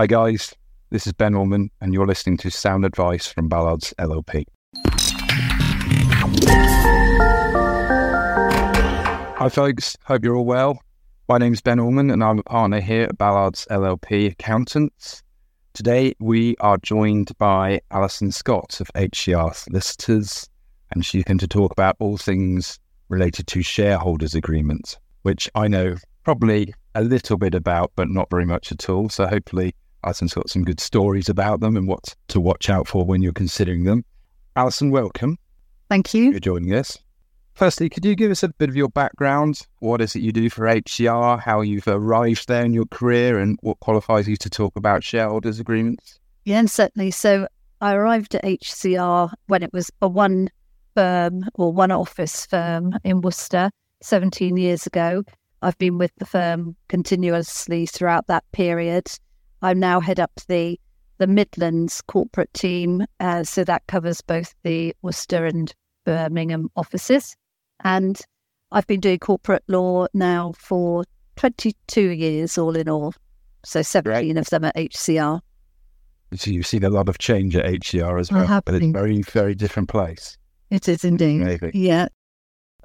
[0.00, 0.54] Hi, guys.
[0.88, 4.46] This is Ben Allman, and you're listening to Sound Advice from Ballards LLP.
[9.36, 9.98] Hi, folks.
[10.06, 10.80] Hope you're all well.
[11.28, 15.22] My name's Ben Allman, and I'm a partner here at Ballards LLP Accountants.
[15.74, 20.48] Today, we are joined by Alison Scott of HCR Solicitors,
[20.92, 22.80] and she's going to talk about all things
[23.10, 28.46] related to shareholders' agreements, which I know probably a little bit about, but not very
[28.46, 29.10] much at all.
[29.10, 29.74] So hopefully,
[30.04, 33.32] Alison's got some good stories about them and what to watch out for when you're
[33.32, 34.04] considering them.
[34.56, 35.38] Alison, welcome.
[35.88, 36.32] Thank you.
[36.32, 36.98] for joining us.
[37.54, 39.66] Firstly, could you give us a bit of your background?
[39.80, 41.40] What is it you do for HCR?
[41.40, 45.60] How you've arrived there in your career, and what qualifies you to talk about shareholders'
[45.60, 46.18] agreements?
[46.44, 47.10] Yeah, certainly.
[47.10, 47.48] So
[47.80, 50.48] I arrived at HCR when it was a one
[50.94, 53.70] firm or one office firm in Worcester
[54.02, 55.24] 17 years ago.
[55.62, 59.06] I've been with the firm continuously throughout that period.
[59.62, 60.78] I now head up the
[61.18, 65.70] the Midlands corporate team, uh, so that covers both the Worcester and
[66.06, 67.36] Birmingham offices.
[67.84, 68.18] And
[68.72, 71.04] I've been doing corporate law now for
[71.36, 73.12] 22 years, all in all.
[73.64, 75.40] So 17 of them at HCR.
[76.34, 79.54] So you've seen a lot of change at HCR as well, but it's very, very
[79.54, 80.38] different place.
[80.70, 81.40] It is indeed.
[81.40, 81.70] Maybe.
[81.74, 82.08] Yeah.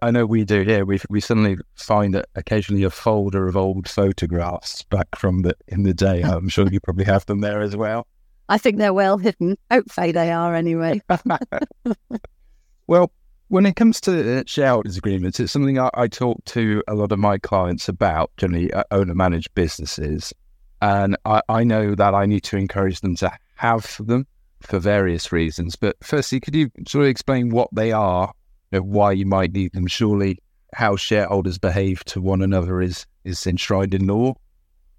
[0.01, 0.85] I know we do here.
[0.85, 5.93] We we suddenly find occasionally a folder of old photographs back from the in the
[5.93, 6.21] day.
[6.21, 8.07] I'm sure you probably have them there as well.
[8.49, 9.57] I think they're well hidden.
[9.71, 11.01] Hopefully they are anyway.
[12.87, 13.11] well,
[13.47, 17.11] when it comes to uh, shareholders agreements, it's something I, I talk to a lot
[17.11, 20.33] of my clients about, generally uh, owner managed businesses.
[20.81, 24.27] And I, I know that I need to encourage them to have them
[24.61, 25.75] for various reasons.
[25.75, 28.33] But firstly, could you sort of explain what they are,
[28.71, 29.87] know, why you might need them?
[29.87, 30.39] Surely
[30.73, 34.35] how shareholders behave to one another is, is enshrined in law?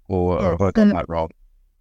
[0.09, 1.29] Or, or have I got that wrong?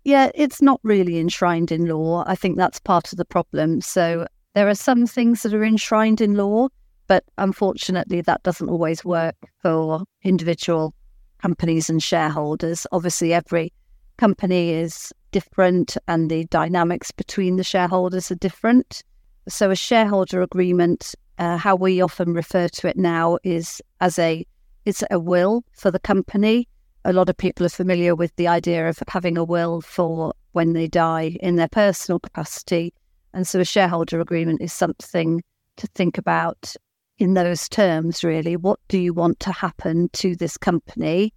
[0.05, 2.25] Yeah, it's not really enshrined in law.
[2.27, 3.81] I think that's part of the problem.
[3.81, 6.69] So there are some things that are enshrined in law,
[7.09, 10.95] but unfortunately, that doesn't always work for individual
[11.39, 12.87] companies and shareholders.
[12.93, 13.73] Obviously, every
[14.17, 19.03] company is different and the dynamics between the shareholders are different.
[19.49, 24.47] So, a shareholder agreement, uh, how we often refer to it now, is as a
[24.85, 26.69] it's a will for the company
[27.07, 30.73] a lot of people are familiar with the idea of having a will for when
[30.73, 32.93] they die in their personal capacity.
[33.33, 35.41] And so a shareholder agreement is something
[35.77, 36.75] to think about
[37.19, 38.57] in those terms, really.
[38.57, 41.33] What do you want to happen to this company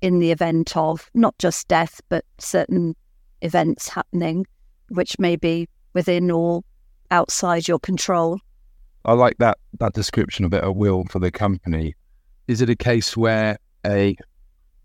[0.00, 2.96] in the event of not just death, but certain
[3.42, 4.46] events happening,
[4.88, 6.62] which may be within or
[7.10, 8.38] outside your control?
[9.04, 11.94] I like that that description of it, a will for the company.
[12.48, 14.16] Is it a case where a,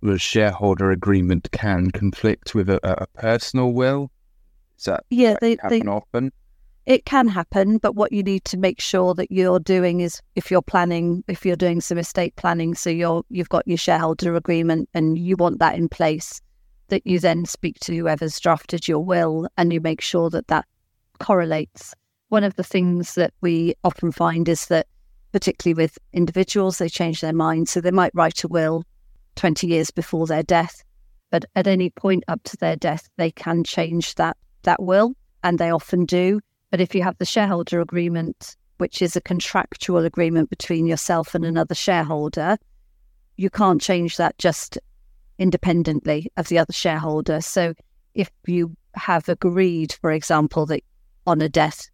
[0.04, 4.12] a shareholder agreement can conflict with a, a personal will?
[4.78, 6.32] Is that Yeah, that they, they, happen often?
[6.86, 10.50] It can happen, but what you need to make sure that you're doing is if
[10.50, 14.90] you're planning, if you're doing some estate planning, so you're you've got your shareholder agreement
[14.94, 16.42] and you want that in place,
[16.88, 20.66] that you then speak to whoever's drafted your will and you make sure that that
[21.20, 21.94] correlates.
[22.30, 24.88] One of the things that we often find is that,
[25.32, 28.84] particularly with individuals, they change their mind, so they might write a will
[29.36, 30.84] 20 years before their death,
[31.32, 35.58] but at any point up to their death, they can change that that will, and
[35.58, 36.42] they often do.
[36.70, 41.46] But if you have the shareholder agreement, which is a contractual agreement between yourself and
[41.46, 42.58] another shareholder,
[43.38, 44.78] you can't change that just
[45.40, 47.40] independently of the other shareholder.
[47.40, 47.74] So
[48.14, 50.84] if you have agreed, for example, that
[51.26, 51.90] on a death,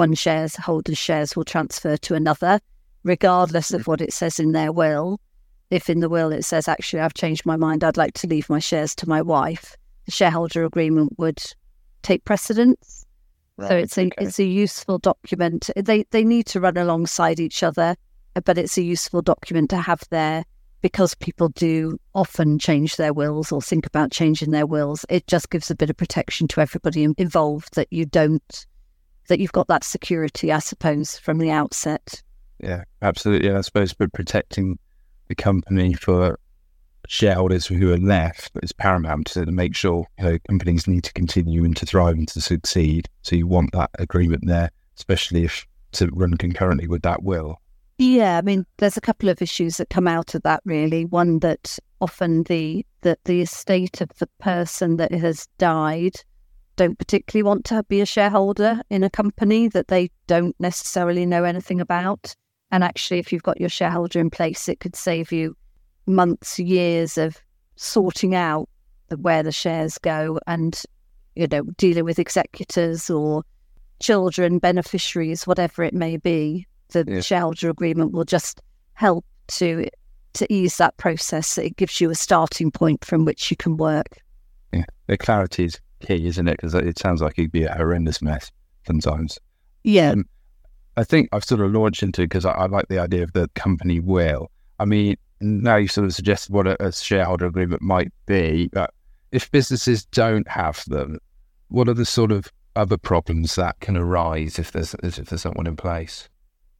[0.00, 2.58] one shares shareholder's shares will transfer to another,
[3.04, 3.90] regardless of mm-hmm.
[3.90, 5.20] what it says in their will.
[5.70, 8.48] If in the will it says, actually, I've changed my mind, I'd like to leave
[8.48, 11.38] my shares to my wife, the shareholder agreement would
[12.00, 13.04] take precedence.
[13.58, 14.24] So it's a okay.
[14.24, 15.68] it's a useful document.
[15.76, 17.94] They they need to run alongside each other,
[18.46, 20.44] but it's a useful document to have there
[20.80, 25.04] because people do often change their wills or think about changing their wills.
[25.10, 28.66] It just gives a bit of protection to everybody involved that you don't
[29.30, 32.22] that you've got that security, I suppose, from the outset.
[32.58, 33.48] Yeah, absolutely.
[33.48, 34.78] And I suppose but protecting
[35.28, 36.38] the company for
[37.08, 41.64] shareholders who are left is paramount to make sure you know companies need to continue
[41.64, 43.08] and to thrive and to succeed.
[43.22, 47.58] So you want that agreement there, especially if to run concurrently with that will.
[47.98, 50.60] Yeah, I mean, there's a couple of issues that come out of that.
[50.64, 56.16] Really, one that often the that the estate of the person that has died
[56.80, 58.82] don't particularly want to be a shareholder mm.
[58.88, 62.34] in a company that they don't necessarily know anything about.
[62.70, 65.54] And actually, if you've got your shareholder in place, it could save you
[66.06, 67.36] months, years of
[67.76, 68.66] sorting out
[69.18, 70.80] where the shares go and
[71.34, 73.42] you know, dealing with executors or
[74.00, 78.62] children, beneficiaries, whatever it may be, the shareholder agreement will just
[78.94, 79.86] help to
[80.32, 81.58] to ease that process.
[81.58, 84.18] It gives you a starting point from which you can work.
[84.72, 86.52] Yeah, the clarity is key, isn't it?
[86.52, 88.50] Because it sounds like it'd be a horrendous mess
[88.86, 89.38] sometimes.
[89.84, 90.28] Yeah, Um,
[90.96, 93.48] I think I've sort of launched into because I, I like the idea of the
[93.54, 94.50] company will.
[94.78, 98.68] I mean, now you sort of suggested what a, a shareholder agreement might be.
[98.72, 98.92] But
[99.32, 101.18] if businesses don't have them,
[101.68, 105.56] what are the sort of other problems that can arise if there's if there's not
[105.56, 106.28] one in place?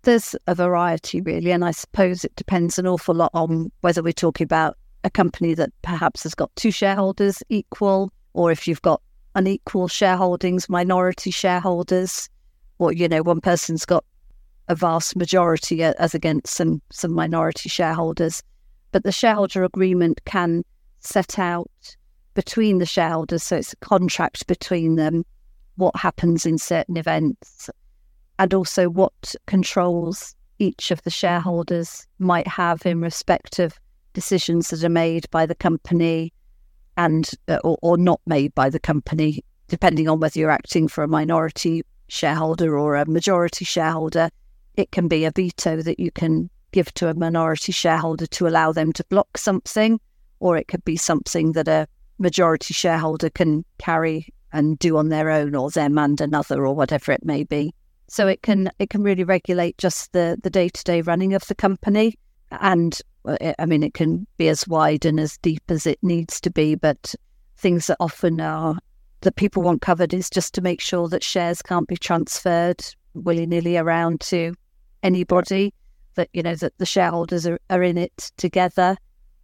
[0.03, 4.13] there's a variety really, and I suppose it depends an awful lot on whether we're
[4.13, 9.03] talking about a company that perhaps has got two shareholders equal, or if you've got
[9.35, 12.29] unequal shareholdings, minority shareholders,
[12.79, 14.05] or you know one person's got
[14.69, 18.43] a vast majority as against some some minority shareholders.
[18.93, 20.65] But the shareholder agreement can
[21.01, 21.97] set out
[22.35, 25.25] between the shareholders, so it's a contract between them,
[25.77, 27.69] what happens in certain events,
[28.39, 33.79] and also what controls each of the shareholders might have in respect of
[34.13, 36.33] decisions that are made by the company
[37.01, 41.03] and uh, or, or not made by the company, depending on whether you're acting for
[41.03, 44.29] a minority shareholder or a majority shareholder.
[44.75, 48.73] It can be a veto that you can give to a minority shareholder to allow
[48.73, 49.99] them to block something,
[50.41, 51.89] or it could be something that a
[52.19, 57.13] majority shareholder can carry and do on their own or them and another or whatever
[57.13, 57.73] it may be.
[58.09, 61.47] So it can it can really regulate just the the day to day running of
[61.47, 62.19] the company,
[62.51, 66.51] and I mean it can be as wide and as deep as it needs to
[66.51, 66.75] be.
[66.75, 67.15] But
[67.57, 68.79] things that often are
[69.21, 72.83] that people want covered is just to make sure that shares can't be transferred
[73.15, 74.55] willy nilly around to
[75.03, 75.75] anybody.
[76.15, 78.97] That you know that the shareholders are, are in it together.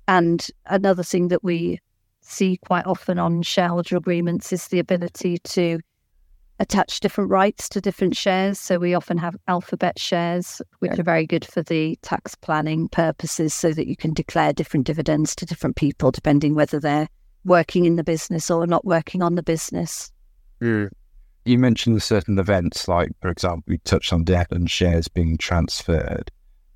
[0.09, 1.81] And another thing that we
[2.21, 5.81] see quite often on shareholder agreements is the ability to
[6.59, 8.59] attach different rights to different shares.
[8.59, 13.55] So we often have alphabet shares, which are very good for the tax planning purposes,
[13.55, 17.09] so that you can declare different dividends to different people depending whether they're
[17.45, 20.11] working in the business or not working on the business.
[20.61, 20.91] Mm.
[21.45, 26.31] You mentioned certain events, like for example, we touched on debt and shares being transferred.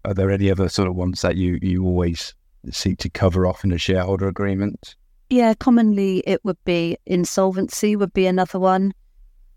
[0.04, 2.34] Are there any other sort of ones that you you always
[2.70, 4.94] seek to cover off in a shareholder agreement?
[5.28, 8.92] Yeah, commonly it would be insolvency would be another one.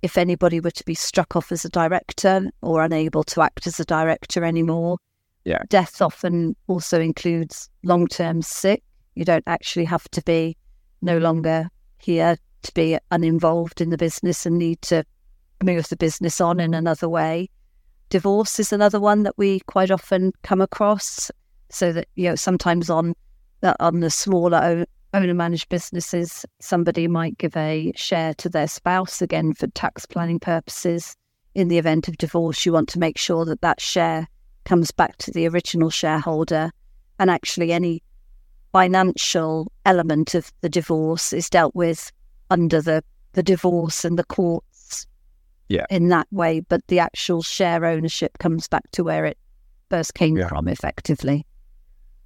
[0.04, 3.80] If anybody were to be struck off as a director or unable to act as
[3.80, 4.98] a director anymore.
[5.46, 5.64] Yeah.
[5.70, 8.84] Death often also includes long term sick.
[9.16, 10.58] You don't actually have to be
[11.02, 11.70] no longer
[12.00, 15.06] here to be uninvolved in the business and need to
[15.64, 17.50] move the business on in another way.
[18.10, 21.32] Divorce is another one that we quite often come across.
[21.70, 23.16] So that, you know, sometimes on
[23.64, 29.22] uh, on the smaller owner managed businesses, somebody might give a share to their spouse,
[29.22, 31.16] again, for tax planning purposes.
[31.56, 34.28] In the event of divorce, you want to make sure that that share
[34.66, 36.72] comes back to the original shareholder.
[37.20, 38.02] And actually, any
[38.72, 42.12] financial element of the divorce is dealt with
[42.50, 45.06] under the, the divorce and the courts
[45.70, 45.86] Yeah.
[45.92, 46.62] in that way.
[46.62, 49.38] But the actual share ownership comes back to where it
[49.92, 50.48] first came Yeah.
[50.48, 51.46] from, effectively.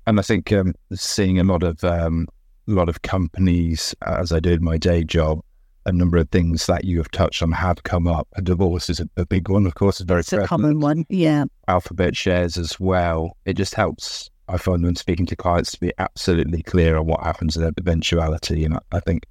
[0.06, 2.28] And I think um, seeing a lot of um,
[2.68, 5.42] a lot of companies, as I do in my day job,
[5.86, 8.28] a number of things that you have touched on have come up.
[8.36, 11.06] A divorce is a, a big one, of course, it's very It's a common one.
[11.10, 11.46] Yeah.
[11.68, 13.38] Alphabet shares as well.
[13.46, 14.30] It just helps.
[14.50, 17.74] I find when speaking to clients to be absolutely clear on what happens in that
[17.78, 18.66] eventuality.
[18.66, 19.26] And I, I think,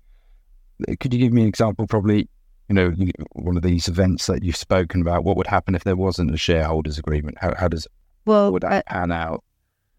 [1.01, 1.87] could you give me an example?
[1.87, 2.29] Probably,
[2.69, 2.95] you know,
[3.33, 5.25] one of these events that you've spoken about.
[5.25, 7.39] What would happen if there wasn't a shareholders agreement?
[7.39, 7.87] How, how does
[8.25, 9.43] Well, would that pan out?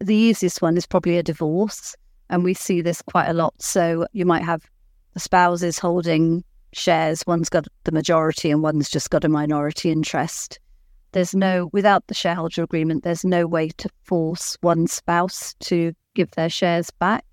[0.00, 1.96] the easiest one is probably a divorce.
[2.30, 3.54] And we see this quite a lot.
[3.60, 4.68] So you might have
[5.14, 10.60] the spouses holding shares, one's got the majority and one's just got a minority interest.
[11.12, 16.30] There's no, without the shareholder agreement, there's no way to force one spouse to give
[16.32, 17.24] their shares back.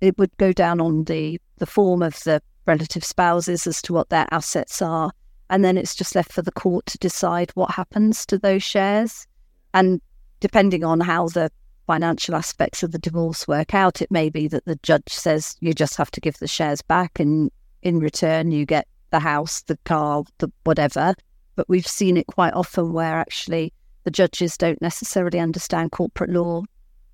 [0.00, 4.10] It would go down on the, the form of the relative spouses as to what
[4.10, 5.10] their assets are.
[5.48, 9.26] And then it's just left for the court to decide what happens to those shares.
[9.72, 10.00] And
[10.40, 11.50] depending on how the
[11.86, 15.72] financial aspects of the divorce work out, it may be that the judge says you
[15.72, 17.50] just have to give the shares back and
[17.82, 21.14] in return you get the house, the car, the whatever.
[21.56, 23.72] But we've seen it quite often where actually
[24.04, 26.62] the judges don't necessarily understand corporate law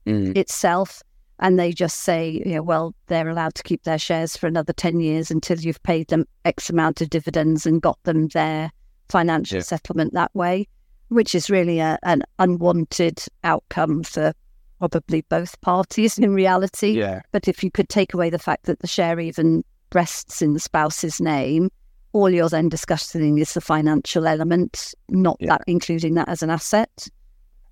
[0.07, 0.37] mm.
[0.37, 1.03] itself
[1.41, 4.75] and they just say, you know, well, they're allowed to keep their shares for another
[4.75, 8.71] 10 years until you've paid them X amount of dividends and got them their
[9.09, 9.63] financial Yeah.
[9.63, 10.69] settlement that way,
[11.09, 14.35] which is really a, an unwanted outcome for
[14.81, 16.93] probably both parties in reality.
[16.93, 19.63] Yeah, But if you could take away the fact that the share even
[19.95, 21.71] rests in the spouse's name,
[22.13, 25.51] all you're then discussing is the financial element, not Yeah.
[25.51, 27.07] that including that as an asset.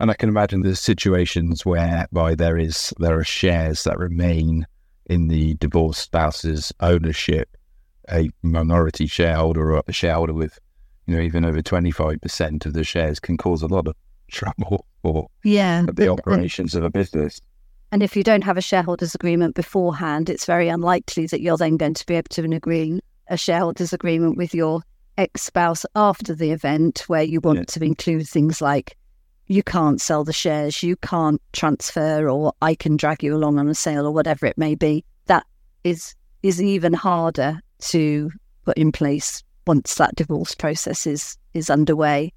[0.00, 4.66] And I can imagine there's situations whereby there is there are shares that remain
[5.06, 7.56] in the divorced spouse's ownership.
[8.10, 10.58] A minority shareholder or a shareholder with,
[11.06, 13.96] you know, even over twenty five percent of the shares can cause a lot of
[14.28, 15.86] trouble for Yeah.
[15.92, 17.40] the operations of a business.
[17.90, 21.76] And if you don't have a shareholders agreement beforehand, it's very unlikely that you're then
[21.78, 24.82] going to be able to agree a shareholders agreement with your
[25.16, 27.64] ex spouse after the event, where you want Yeah.
[27.68, 28.96] to include things like
[29.46, 33.68] you can't sell the shares, you can't transfer, or I can drag you along on
[33.68, 35.04] a sale, or whatever it may be.
[35.26, 35.46] That
[35.84, 38.30] is is even harder to
[38.64, 42.32] put in place once that divorce process is is underway.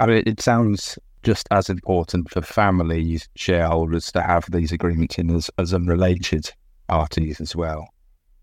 [0.00, 5.34] I mean, it sounds just as important for family shareholders to have these agreements in
[5.34, 6.52] as, as unrelated
[6.88, 7.88] parties as well.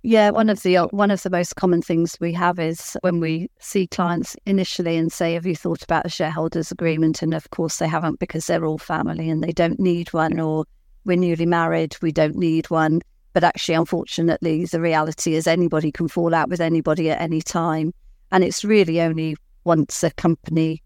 [0.03, 3.51] Yeah, one of the one of the most common things we have is when we
[3.59, 7.77] see clients initially and say, "Have you thought about a shareholders agreement?" And of course,
[7.77, 10.65] they haven't because they're all family and they don't need one, or
[11.05, 13.01] we're newly married, we don't need one.
[13.33, 17.93] But actually, unfortunately, the reality is anybody can fall out with anybody at any time,
[18.31, 20.81] and it's really only once a company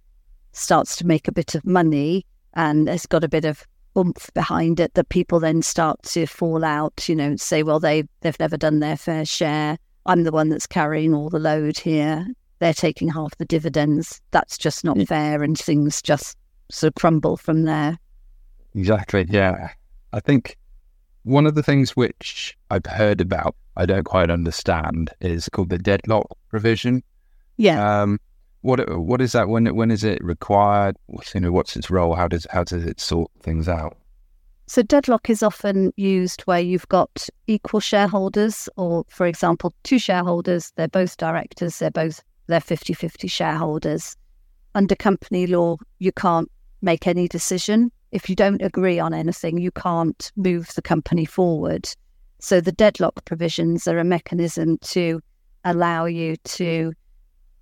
[0.55, 3.65] starts to make a bit of money and has got a bit of
[3.97, 7.79] oomph behind it that people then start to fall out, you know, and say, well,
[7.79, 9.77] they they've never done their fair share.
[10.05, 12.27] I'm the one that's carrying all the load here.
[12.59, 14.21] They're taking half the dividends.
[14.31, 15.05] That's just not Yeah.
[15.05, 16.37] fair, and things just
[16.69, 17.97] sort of crumble from there.
[18.75, 19.25] Exactly.
[19.29, 19.69] Yeah.
[20.13, 20.57] I think
[21.23, 25.77] one of the things which I've heard about, I don't quite understand, is called the
[25.77, 27.03] deadlock provision.
[27.57, 28.01] Yeah.
[28.01, 28.19] Um,
[28.65, 29.47] what what is that?
[29.47, 30.97] When when is it required?
[31.05, 32.15] What's you know what's its role?
[32.15, 33.95] How does how does it sort things out?
[34.67, 40.73] So deadlock is often used where you've got equal shareholders, or for example, two shareholders,
[40.75, 44.15] they're both directors, they're both they're 50-50 shareholders.
[44.73, 46.49] Under company law, you can't
[46.81, 47.91] make any decision.
[48.11, 51.87] If you don't agree on anything, you can't move the company forward.
[52.39, 55.21] So the deadlock provisions are a mechanism to
[55.63, 56.93] allow you to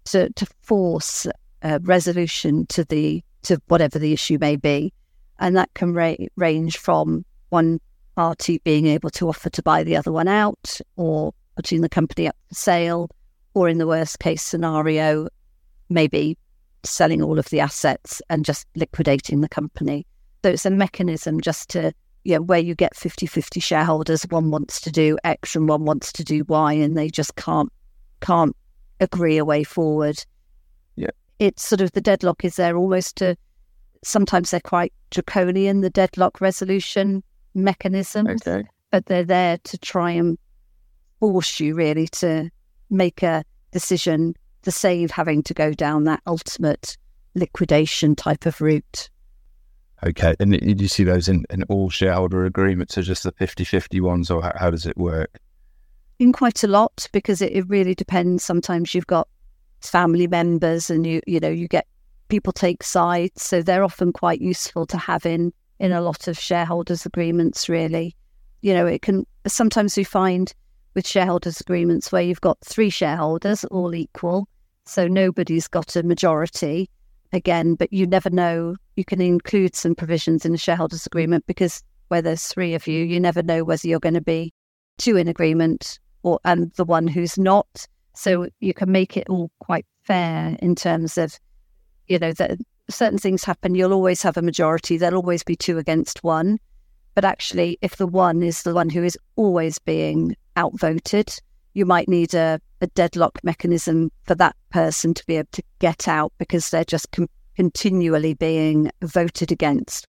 [0.06, 1.28] to, to force
[1.62, 4.94] a resolution to the to whatever the issue may be.
[5.40, 7.80] And that can ra- range from one
[8.16, 12.28] party being able to offer to buy the other one out or putting the company
[12.28, 13.10] up for sale
[13.54, 15.28] or in the worst case scenario
[15.90, 16.38] maybe
[16.84, 20.06] selling all of the assets and just liquidating the company.
[20.44, 21.94] So it's a mechanism just to
[22.24, 26.14] you know where you get 50-50 shareholders one wants to do x and one wants
[26.14, 27.72] to do y and they just can't
[28.22, 28.56] can't
[29.04, 30.18] agree a way forward
[30.96, 31.12] Yeah.
[31.40, 33.36] it's sort of the deadlock is there almost to
[34.04, 37.24] sometimes they're quite draconian, the deadlock resolution
[37.56, 38.68] mechanisms, Okay.
[38.92, 40.38] but they're there to try and
[41.20, 42.50] force you really to
[42.90, 46.98] make a decision to save having to go down that ultimate
[47.36, 49.10] liquidation type of route.
[50.06, 50.36] Okay.
[50.40, 54.30] And did you see those in, in all shareholder agreements or just the 50-50 ones
[54.30, 55.40] or how, how does it work?
[56.24, 58.46] In quite a lot because it, it really depends.
[58.46, 59.28] Sometimes you've got
[59.82, 61.86] family members and you you know you get
[62.30, 66.40] people take sides, so they're often quite useful to have in in a lot of
[66.40, 67.68] shareholders agreements.
[67.68, 68.16] Really,
[68.62, 70.54] you know, it can sometimes we find
[70.94, 74.48] with shareholders agreements where you've got three shareholders all equal,
[74.86, 76.90] so nobody's got a majority
[77.34, 78.78] again, but you never know.
[78.96, 83.04] You can include some provisions in a shareholders agreement because where there's three of you,
[83.04, 84.54] you never know whether you're going to be
[84.98, 87.88] two in agreement or and the one who's not.
[88.16, 91.38] So you can make it all quite fair in terms of,
[92.08, 92.58] you know, that
[92.90, 93.76] certain things happen.
[93.76, 94.98] You'll always have a majority.
[94.98, 96.60] There'll always be two against one.
[97.16, 101.34] But actually, if the one is the one who is always being outvoted,
[101.74, 106.08] you might need a, a deadlock mechanism for that person to be able to get
[106.08, 110.08] out because they're just com- continually being voted against.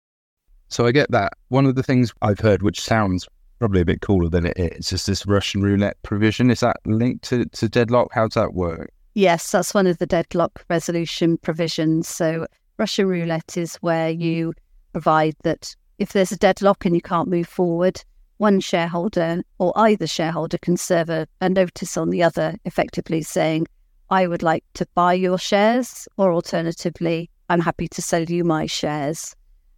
[0.69, 1.33] So I get that.
[1.49, 3.27] One of the things I've heard, which sounds
[3.61, 6.49] probably a bit cooler than it is, is this Russian roulette provision.
[6.49, 8.11] Is that linked to, to deadlock?
[8.11, 8.91] How does that work?
[9.13, 12.07] Yes, that's one of the deadlock resolution provisions.
[12.07, 12.47] So,
[12.79, 14.53] Russian roulette is where you
[14.93, 18.03] provide that if there's a deadlock and you can't move forward,
[18.37, 23.67] one shareholder or either shareholder can serve a, a notice on the other, effectively saying,
[24.09, 28.65] I would like to buy your shares, or alternatively, I'm happy to sell you my
[28.65, 29.35] shares.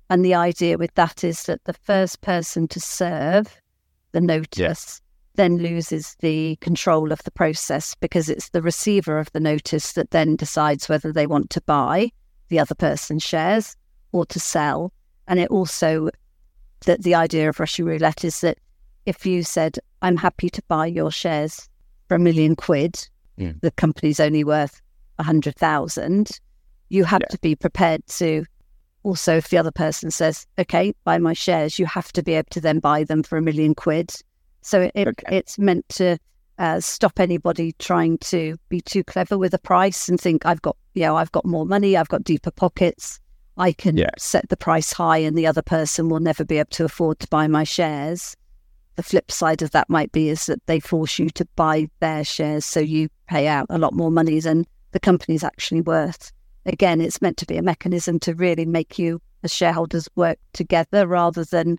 [0.10, 3.60] And the idea with that is that the first person to serve
[4.14, 5.02] the notice
[5.36, 10.12] then loses the control of the process because it's the receiver of the notice that
[10.12, 12.10] then decides whether they want to buy
[12.50, 13.76] the other person's shares
[14.12, 14.94] or to sell.
[15.28, 16.10] And it also,
[16.86, 18.60] that the idea of Russian roulette is that
[19.08, 21.68] if you said, I'm happy to buy your shares
[22.08, 22.96] for a million quid,
[23.40, 23.60] Mm.
[23.62, 24.80] the company's only worth
[25.18, 26.40] a hundred thousand,
[26.90, 27.28] you have Yeah.
[27.30, 28.46] to be prepared to
[29.04, 32.50] also if the other person says, Okay, buy my shares, you have to be able
[32.52, 34.14] to then buy them for a million quid.
[34.62, 35.38] So it, Okay.
[35.38, 36.18] it's meant to
[36.58, 40.78] uh, stop anybody trying to be too clever with a price and think I've got
[40.94, 43.20] you know, I've got more money, I've got deeper pockets.
[43.58, 44.10] I can Yeah.
[44.18, 47.28] set the price high and the other person will never be able to afford to
[47.28, 48.36] buy my shares.
[48.96, 52.24] The flip side of that might be is that they force you to buy their
[52.24, 56.32] shares so you pay out a lot more money than the company's actually worth.
[56.66, 61.06] Again, it's meant to be a mechanism to really make you as shareholders work together
[61.08, 61.78] rather than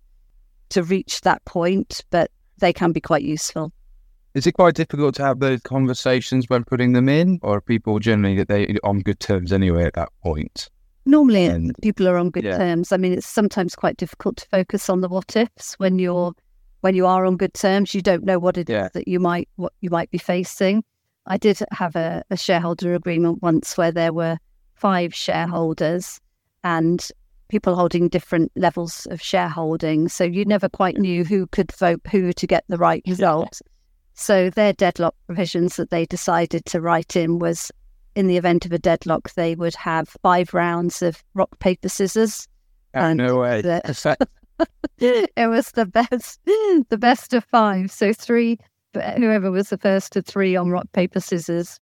[0.71, 3.73] to reach that point, but they can be quite useful.
[4.35, 7.99] Is it quite difficult to have those conversations when putting them in, or are people
[7.99, 10.69] generally that they on good terms anyway at that point?
[11.07, 12.59] Normally, And- people are on good Yeah.
[12.59, 12.91] terms.
[12.91, 16.33] I mean, it's sometimes quite difficult to focus on the what ifs when you're
[16.81, 17.95] when you are on good terms.
[17.95, 18.89] You don't know what it is Yeah.
[18.93, 20.83] that you might what you might be facing.
[21.27, 24.37] I did have a, a shareholder agreement once where there were
[24.75, 26.21] five shareholders
[26.63, 27.07] and
[27.49, 30.09] people holding different levels of shareholding.
[30.09, 33.61] So you never quite knew who could vote who to get the right result.
[34.15, 37.71] So their deadlock provisions that they decided to write in was
[38.15, 42.47] in the event of a deadlock, they would have five rounds of rock, paper, scissors.
[42.95, 43.61] Ah, And no way.
[43.61, 43.81] the-
[44.99, 47.91] it was the best, the best of five.
[47.91, 48.59] So three,
[48.95, 51.81] whoever was the first to three on rock, paper, scissors.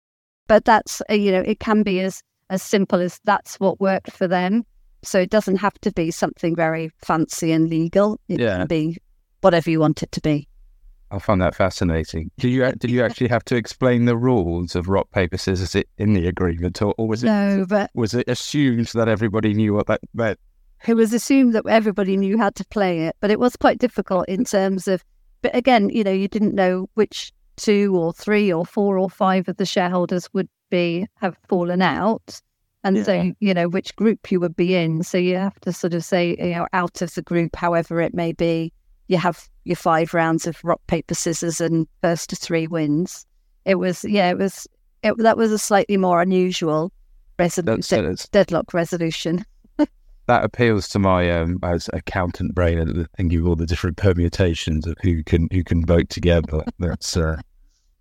[0.47, 4.29] But that's, you know, it can be as, as simple as that's what worked for
[4.29, 4.65] them.
[5.03, 8.21] So it doesn't have to be something very fancy and legal.
[8.29, 8.59] It Yeah.
[8.59, 8.99] can be
[9.41, 10.47] whatever you want it to be.
[11.13, 12.31] I find that fascinating.
[12.39, 16.13] Did you did you actually have to explain the rules of rock paper scissors in
[16.13, 19.87] the agreement, or, or was it No, but was it assumed that everybody knew what
[19.87, 20.39] that meant?
[20.87, 24.29] it was assumed that everybody knew how to play it, but it was quite difficult
[24.29, 25.03] in terms of.
[25.43, 29.49] But again, you know, you didn't know which two or three or four or five
[29.49, 32.41] of the shareholders would be have fallen out,
[32.85, 33.03] and Yeah.
[33.05, 35.03] so you know which group you would be in.
[35.03, 38.15] So you have to sort of say, you know, out of the group, however it
[38.15, 38.73] may be,
[39.09, 43.27] you have your five rounds of rock paper scissors, and first to three wins.
[43.65, 44.67] It was, yeah, it was.
[45.03, 46.93] It, that was a slightly more unusual
[47.39, 49.45] resolution, that's deadlock resolution.
[50.27, 54.87] that appeals to my um, as accountant brain and thinking of all the different permutations
[54.87, 56.65] of who can who can vote together.
[56.79, 57.41] That's uh,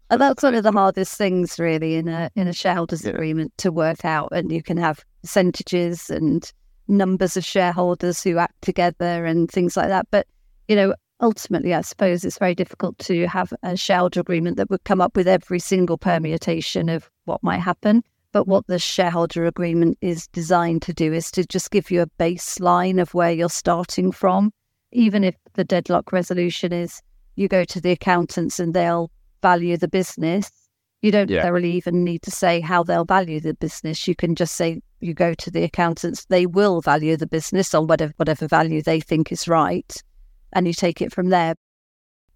[0.09, 3.11] And that's one of the hardest things, really, in a in a shareholders Yeah.
[3.11, 4.29] agreement to work out.
[4.31, 6.51] And you can have percentages and
[6.87, 10.07] numbers of shareholders who act together and things like that.
[10.09, 10.25] But
[10.67, 14.83] you know, ultimately, I suppose it's very difficult to have a shareholder agreement that would
[14.83, 18.03] come up with every single permutation of what might happen.
[18.31, 22.07] But what the shareholder agreement is designed to do is to just give you a
[22.19, 24.51] baseline of where you're starting from.
[24.91, 27.01] Even if the deadlock resolution is
[27.35, 29.09] you go to the accountants and they'll
[29.41, 30.49] value the business,
[31.01, 31.37] you don't Yeah.
[31.37, 34.07] necessarily even need to say how they'll value the business.
[34.07, 37.87] You can just say you go to the accountants, they will value the business on
[37.87, 39.91] whatever whatever value they think is right,
[40.53, 41.55] and you take it from there.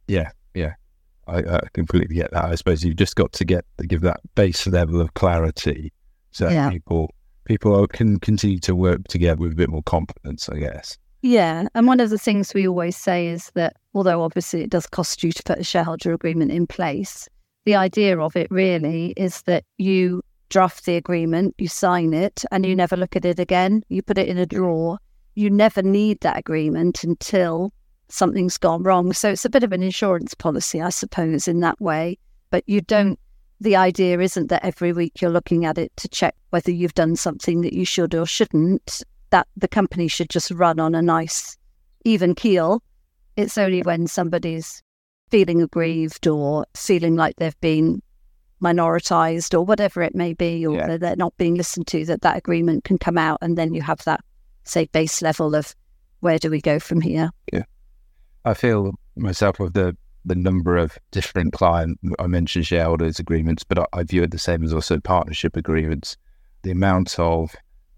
[0.07, 0.73] yeah, yeah.
[1.27, 2.45] I, I completely get that.
[2.45, 5.93] I suppose you've just got to get to give that base level of clarity
[6.31, 6.69] so Yeah.
[6.69, 7.13] people
[7.45, 10.49] people can continue to work together with a bit more confidence.
[10.49, 10.97] I guess.
[11.25, 14.85] Yeah, and one of the things we always say is that although obviously it does
[14.85, 17.29] cost you to put a shareholder agreement in place,
[17.63, 22.65] the idea of it really is that you draft the agreement, you sign it, and
[22.65, 23.83] you never look at it again.
[23.87, 24.99] You put it in a drawer.
[25.35, 27.71] You never need that agreement until
[28.09, 29.13] something's gone wrong.
[29.13, 32.17] So it's a bit of an insurance policy, I suppose, in that way.
[32.49, 33.17] But you don't,
[33.61, 37.15] the idea isn't that every week you're looking at it to check whether you've done
[37.15, 39.03] something that you should or shouldn't
[39.33, 41.57] that the company should just run on a nice,
[42.05, 42.83] even keel.
[43.35, 44.83] It's only when somebody's
[45.31, 47.99] feeling aggrieved or feeling like they've been
[48.61, 50.85] minoritized or whatever it may be, or Yeah.
[50.87, 53.39] that they're not being listened to, that that agreement can come out.
[53.41, 54.21] And then you have that,
[54.65, 55.73] say, base level of
[56.19, 57.31] where do we go from here?
[57.51, 57.63] Yeah.
[58.45, 61.99] I feel myself with the the number of different client.
[62.19, 66.17] I mentioned shareholders agreements, but I, I view it the same as also partnership agreements.
[66.61, 67.53] The amount of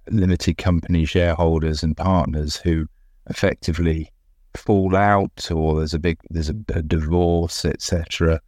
[0.10, 2.88] limited company shareholders and partners who
[3.30, 4.12] effectively
[4.56, 8.40] fall out, or there's a big there's a, a divorce, etc.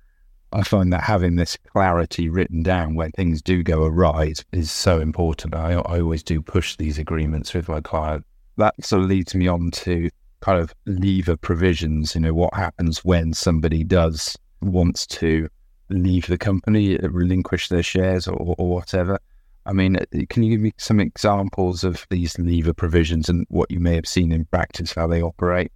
[0.54, 5.02] I find that having this clarity written down when things do go awry is, so
[5.02, 5.54] important.
[5.54, 8.26] I, I always do push these agreements with my client.
[8.56, 12.16] That sort of leads me on to kind of leaver provisions.
[12.16, 15.50] You know, what happens when somebody does wants to
[15.90, 19.20] leave the company, relinquish their shares, or, or whatever.
[19.68, 23.70] I mean, uh, can you give me some examples of these leaver provisions and what
[23.70, 25.72] you may have seen in practice, how they operate?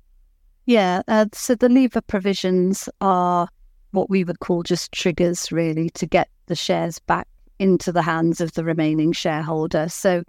[0.66, 1.02] Yeah.
[1.08, 3.48] Uh, so the leaver provisions are
[3.92, 7.28] what we would call just triggers, really, to get the shares back
[7.60, 9.90] into the hands of the remaining shareholder.
[9.90, 10.24] So,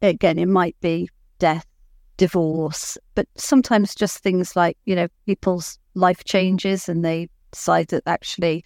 [0.00, 1.08] again, it might be
[1.40, 1.66] death,
[2.16, 8.04] divorce, but sometimes just things like, you know, people's life changes and they decide that
[8.06, 8.64] actually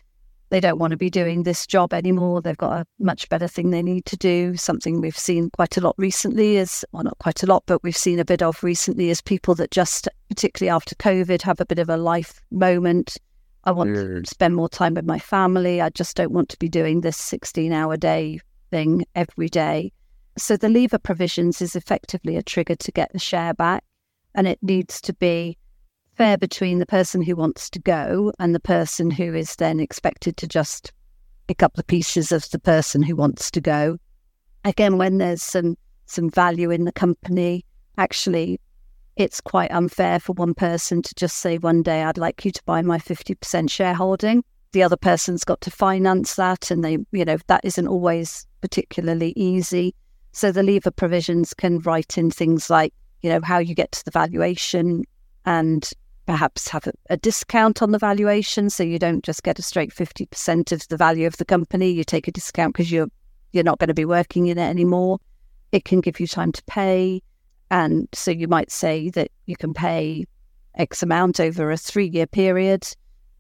[0.51, 2.41] they don't want to be doing this job anymore.
[2.41, 4.57] They've got a much better thing they need to do.
[4.57, 7.97] Something we've seen quite a lot recently is, well, not quite a lot, but we've
[7.97, 11.79] seen a bit of recently is people that just, particularly after COVID, have a bit
[11.79, 13.19] of a life moment.
[13.65, 14.27] I want to mm.
[14.27, 15.83] spend more time with my family.
[15.83, 19.93] I just don't want to be doing this 16 hour day thing every day.
[20.39, 23.85] So the leaver provisions is effectively a trigger to get the share back.
[24.35, 25.59] And it needs to be
[26.19, 30.37] fair between the person who wants to go and the person who is then expected
[30.37, 30.93] to just
[31.47, 33.97] pick up the pieces of the person who wants to go.
[34.65, 35.77] Again, when there's some
[36.07, 37.65] some value in the company,
[37.99, 38.61] actually
[39.15, 42.63] it's quite unfair for one person to just say one day I'd like you to
[42.65, 44.43] buy my 50% shareholding.
[44.73, 49.33] The other person's got to finance that and they, you know, that isn't always particularly
[49.37, 49.95] easy.
[50.33, 54.05] So the leaver provisions can write in things like, you know, how you get to
[54.05, 55.05] the valuation
[55.45, 55.89] and
[56.29, 58.69] perhaps have a, a, discount on the valuation.
[58.69, 61.91] So you don't just get a straight 50% of the value of the company.
[61.91, 63.09] You take a discount because you're
[63.53, 65.21] you're not going to be working in it anymore.
[65.73, 67.23] It can give you time to pay.
[67.71, 70.27] And so you might say that you can pay
[70.75, 72.87] x amount over a 3 year period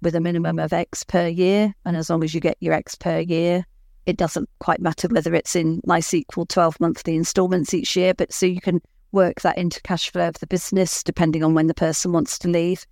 [0.00, 1.74] with a minimum of x per year.
[1.84, 3.66] And as long as you get your x per year
[4.06, 5.82] it doesn't quite matter whether it's in
[6.14, 8.80] equal 12 monthly installments each year but so you can
[9.12, 12.48] work that into cash flow of the business, depending on when the person wants to
[12.48, 12.86] leave.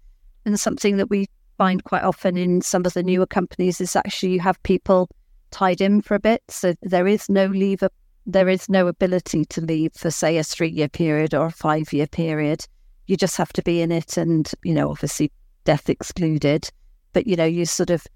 [0.45, 1.27] And something that we
[1.59, 5.09] find quite often in some of the newer companies is actually you have people
[5.51, 6.43] tied in for a bit.
[6.49, 7.83] So there is no leave,
[8.27, 11.93] there is no ability to leave for, say, a three year period or a five
[11.93, 12.67] year period.
[13.07, 15.31] You just have to be in it and, you know, obviously
[15.65, 16.69] death excluded.
[17.13, 18.07] But, you know, you sort of,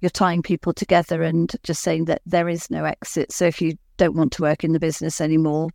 [0.00, 3.32] you're tying people together and just saying that there is no exit.
[3.32, 5.68] So if you don't want to work in the business anymore,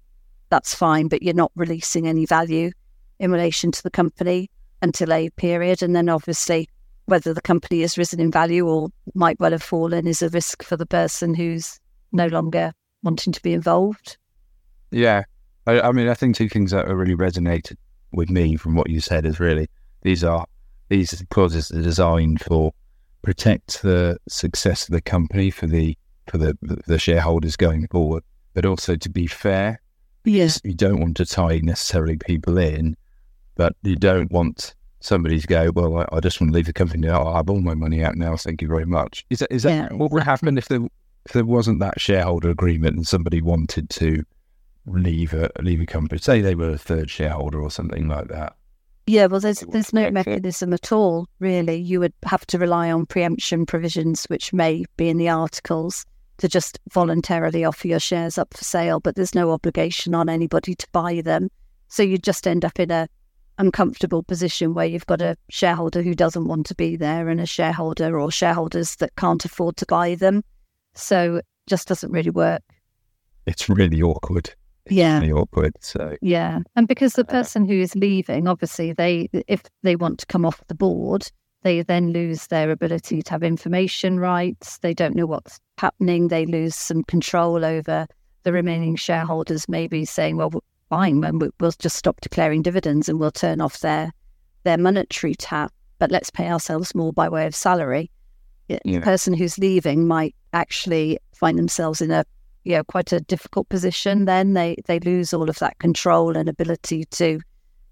[0.49, 2.71] that's fine, but you're not releasing any value
[3.19, 4.49] in relation to the company
[4.81, 5.81] until a period.
[5.81, 6.69] And then obviously,
[7.05, 10.63] whether the company has risen in value or might well have fallen is a risk
[10.63, 11.79] for the person who's
[12.12, 14.17] no longer wanting to be involved.
[14.91, 15.23] Yeah.
[15.67, 17.77] I, I mean, I think two things that really resonated
[18.12, 19.67] with me from what you said is really
[20.03, 20.45] these are
[20.89, 22.71] these clauses are designed for
[23.23, 26.55] protect the success of the company for the for the
[26.88, 29.81] the shareholders going forward, but also to be fair
[30.25, 30.59] Yes.
[30.63, 32.97] You don't want to tie necessarily people in,
[33.55, 36.73] but you don't want somebody to go, well, I, I just want to leave the
[36.73, 37.27] company now.
[37.27, 38.35] I have all my money out now.
[38.35, 39.25] Thank you very much.
[39.29, 40.81] Is that, is that yeah, what would happen if there,
[41.25, 44.23] if there wasn't that shareholder agreement and somebody wanted to
[44.88, 46.19] leave a, leave a company?
[46.19, 48.55] Say they were a third shareholder or something like that.
[49.07, 51.75] Yeah, well, there's there's no mechanism at all, really.
[51.75, 56.07] You would have to rely on preemption provisions, which may be in the articles
[56.38, 60.76] to just voluntarily offer your shares up for sale, but there's no obligation on anybody
[60.76, 61.50] to buy them.
[61.88, 63.08] So you just end up in a
[63.58, 67.45] uncomfortable position where you've got a shareholder who doesn't want to be there and a
[67.45, 70.43] shareholder or shareholders that can't afford to buy them.
[70.93, 72.62] So it just doesn't really work.
[73.45, 74.50] It's really awkward.
[74.86, 75.19] It's yeah.
[75.19, 75.74] Really awkward.
[75.80, 76.60] So Yeah.
[76.76, 80.45] And because the uh, person who is leaving, obviously they if they want to come
[80.45, 81.30] off the board,
[81.63, 84.78] they then lose their ability to have information rights.
[84.80, 86.27] They don't know what's happening.
[86.27, 88.07] They lose some control over
[88.43, 90.51] the remaining shareholders, maybe saying, well,
[90.89, 91.21] fine,
[91.59, 94.11] we'll just stop declaring dividends and we'll turn off their,
[94.63, 98.11] their monetary tap, but let's pay ourselves more by way of salary.
[98.67, 98.79] Yeah.
[98.83, 102.25] The person who's leaving might actually find themselves in a
[102.63, 106.49] you know quite a difficult position then they they lose all of that control and
[106.49, 107.39] ability to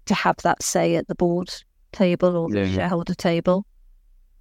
[0.06, 1.54] to have that say at the board
[1.94, 3.64] table or yeah, the shareholder table.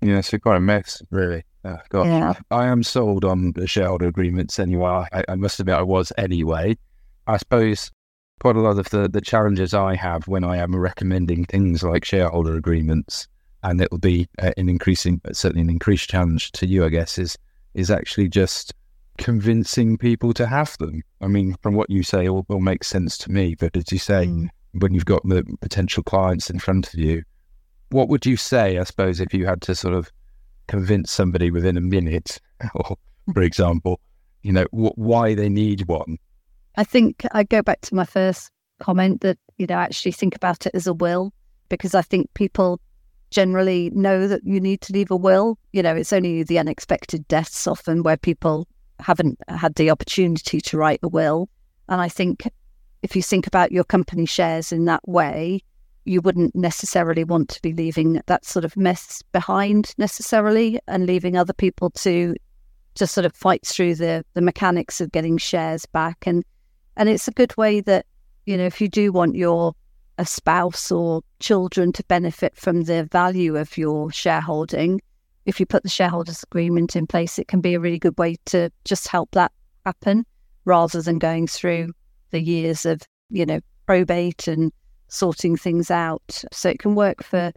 [0.01, 1.43] Yeah, it's quite a mess, really.
[1.65, 2.07] Oh, gosh.
[2.07, 2.33] Yeah.
[2.51, 5.05] I am sold on the shareholder agreements anyway.
[5.11, 6.77] I, I must admit, I was anyway.
[7.27, 7.89] I suppose
[8.39, 12.03] quite a lot of the, the challenges I have when I am recommending things like
[12.03, 13.27] shareholder agreements,
[13.63, 17.17] and it will be uh, an increasing, certainly an increased challenge to you, I guess,
[17.17, 17.37] is
[17.73, 18.73] is actually just
[19.17, 21.01] convincing people to have them.
[21.21, 23.55] I mean, from what you say, all, all makes sense to me.
[23.55, 24.49] But as you say, mm.
[24.73, 27.23] when you've got the potential clients in front of you,
[27.89, 30.11] what would you say, I suppose, if you had to sort of
[30.67, 32.39] convince somebody within a minute,
[32.75, 32.97] or
[33.33, 33.99] for example,
[34.41, 36.17] you know, w- why they need one?
[36.75, 40.65] I think I go back to my first comment that, you know, actually think about
[40.65, 41.33] it as a will,
[41.69, 42.79] because I think people
[43.31, 45.57] generally know that you need to leave a will.
[45.71, 48.67] You know, it's only the unexpected deaths often where people
[48.99, 51.49] haven't had the opportunity to write a will.
[51.89, 52.47] And I think
[53.01, 55.61] if you think about your company shares in that way,
[56.05, 61.37] you wouldn't necessarily want to be leaving that sort of mess behind necessarily and leaving
[61.37, 62.35] other people to
[62.95, 66.27] just sort of fight through the the mechanics of getting shares back.
[66.27, 66.43] And
[66.95, 68.05] and it's a good way that
[68.45, 69.73] you know if you do want your
[70.19, 75.01] a spouse or children to benefit from the value of your shareholding
[75.45, 78.35] if you put the shareholders agreement in place it can be a really good way
[78.45, 79.51] to just help that
[79.85, 80.23] happen
[80.65, 81.91] rather than going through
[82.29, 84.71] the years of you know probate and
[85.13, 87.51] sorting things out so it can work for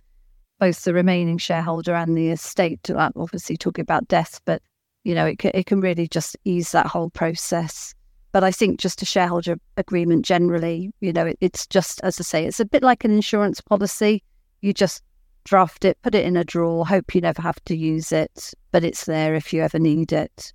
[0.58, 4.62] both the remaining shareholder and the estate obviously talking about death but
[5.06, 7.94] you know, it can, it can really just ease that whole process.
[8.32, 12.24] But I think just a shareholder agreement generally, you know, it, it's just, as I
[12.24, 14.24] say, it's a bit like an insurance policy.
[14.62, 15.04] You just
[15.44, 18.82] draft it, put it in a drawer, hope you never have to use it, but
[18.82, 20.52] it's there if you ever need it.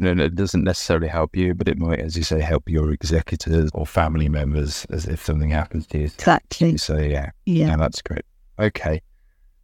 [0.00, 2.92] No, no, it doesn't necessarily help you, but it might, as you say, help your
[2.92, 6.04] executors or family members as if something happens to you.
[6.04, 6.76] Exactly.
[6.76, 8.24] So yeah, yeah, that's great.
[8.60, 9.02] Okay,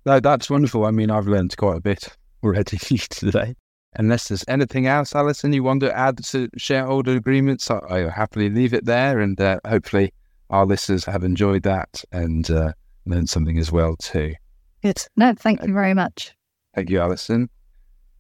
[0.05, 0.85] no, that's wonderful.
[0.85, 2.09] I mean, I've learned quite a bit
[2.43, 2.79] already
[3.11, 3.55] today.
[3.97, 8.51] Unless there's anything else, Alison, you want to add to shareholder agreements, I, I happily
[8.51, 9.21] leave it there.
[9.21, 10.13] And uh, hopefully,
[10.51, 12.73] our listeners have enjoyed that and uh,
[13.07, 14.35] learned something as well too.
[14.83, 15.07] Good.
[15.17, 16.33] No, thank you very much.
[16.75, 17.49] Thank you, Alison.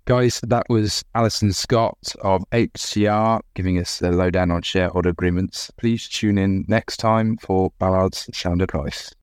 [0.06, 5.70] Guys, that was Alison Scott of HCR giving us the lowdown on shareholder agreements.
[5.78, 9.14] Please tune in next time for Ballard's Sound Advice.